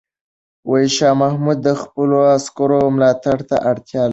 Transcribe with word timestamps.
شاه 0.95 1.15
محمود 1.21 1.57
د 1.67 1.69
خپلو 1.81 2.17
عسکرو 2.37 2.79
ملاتړ 2.95 3.37
ته 3.49 3.55
اړتیا 3.71 4.03
لري. 4.05 4.09